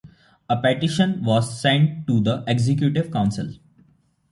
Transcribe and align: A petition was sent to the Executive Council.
A 0.49 0.57
petition 0.59 1.23
was 1.23 1.61
sent 1.61 2.07
to 2.07 2.19
the 2.19 2.43
Executive 2.47 3.11
Council. 3.11 3.53